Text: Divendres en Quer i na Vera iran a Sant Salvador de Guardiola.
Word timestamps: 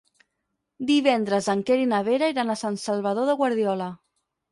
Divendres 0.91 1.49
en 1.53 1.61
Quer 1.67 1.77
i 1.81 1.89
na 1.91 1.99
Vera 2.07 2.29
iran 2.33 2.53
a 2.53 2.57
Sant 2.63 2.79
Salvador 2.85 3.29
de 3.33 3.37
Guardiola. 3.43 3.91